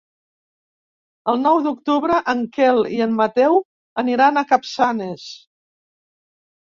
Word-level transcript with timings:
El 1.33 1.35
nou 1.41 1.59
d'octubre 1.65 2.15
en 2.33 2.41
Quel 2.55 2.81
i 2.99 3.01
en 3.07 3.13
Mateu 3.19 3.59
aniran 4.05 4.41
a 4.41 4.43
Capçanes. 4.53 5.27